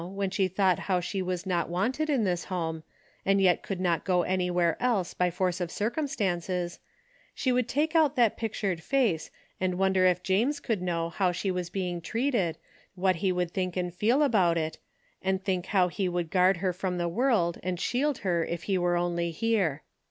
when 0.03 0.31
she 0.31 0.47
thought 0.47 0.79
how 0.89 0.99
she 0.99 1.21
was 1.21 1.45
not 1.45 1.69
wanted 1.69 2.09
in 2.09 2.23
this 2.23 2.45
home, 2.45 2.81
and 3.23 3.39
yet 3.39 3.61
could 3.61 3.79
not 3.79 4.03
go 4.03 4.23
anywhere 4.23 4.75
else 4.81 5.13
by 5.13 5.29
force 5.29 5.61
of 5.61 5.69
cir 5.69 5.91
cumstances, 5.91 6.79
she 7.35 7.51
would 7.51 7.69
take 7.69 7.95
out 7.95 8.15
that 8.15 8.35
pictured 8.35 8.81
face 8.81 9.29
and 9.59 9.77
wonder 9.77 10.07
if 10.07 10.23
James 10.23 10.59
could 10.59 10.81
know 10.81 11.09
how 11.11 11.31
she 11.31 11.51
was 11.51 11.69
being 11.69 12.01
treated 12.01 12.57
what 12.95 13.17
he 13.17 13.31
would 13.31 13.51
think 13.51 13.77
and 13.77 13.93
feel 13.93 14.23
about 14.23 14.57
it, 14.57 14.79
and 15.21 15.43
think 15.43 15.67
how 15.67 15.87
he 15.87 16.09
would 16.09 16.31
guard 16.31 16.57
her 16.57 16.73
from 16.73 16.97
the 16.97 17.07
world 17.07 17.59
and 17.61 17.79
shield 17.79 18.17
her 18.25 18.43
if 18.43 18.63
he 18.63 18.79
were 18.79 18.97
only 18.97 19.29
here. 19.29 19.83